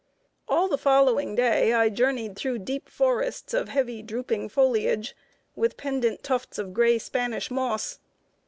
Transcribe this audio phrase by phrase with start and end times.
[0.49, 5.15] All the following day I journeyed through deep forests of heavy drooping foliage,
[5.55, 7.99] with pendent tufts of gray Spanish moss.